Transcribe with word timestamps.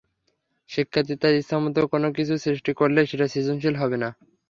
শিক্ষার্থী 0.69 1.15
তার 1.21 1.33
ইচ্ছেমতো 1.35 1.81
কোনো 1.93 2.07
কিছু 2.17 2.33
সৃষ্টি 2.45 2.71
করলেই 2.79 3.09
সেটা 3.11 3.25
সৃজনশীল 3.33 3.75
হবে 3.81 3.97
না। 4.03 4.09